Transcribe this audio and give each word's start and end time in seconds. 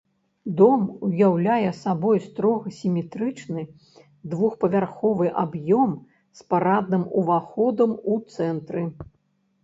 Дом 0.59 0.83
уяўляе 1.07 1.69
сабой 1.79 2.21
строга 2.27 2.71
сіметрычны 2.77 3.65
двухпавярховы 4.31 5.27
аб'ём 5.43 5.93
з 6.39 6.47
парадным 6.55 7.03
уваходам 7.21 7.91
у 8.15 8.19
цэнтры. 8.37 8.83